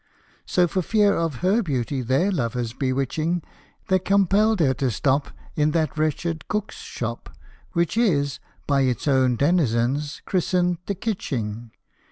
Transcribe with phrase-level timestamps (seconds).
[0.47, 3.43] So for fear of her beauty their lovers bewitching,
[3.87, 7.29] They compelled her to stop In that wretched cook's shop
[7.73, 11.69] Which is by its own denizens christened the" kitching."